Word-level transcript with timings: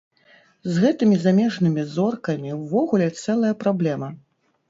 З 0.67 0.79
гэтымі 0.83 1.17
замежнымі 1.25 1.83
зоркамі 1.95 2.55
ўвогуле 2.61 3.07
цэлая 3.25 3.51
праблема. 3.65 4.09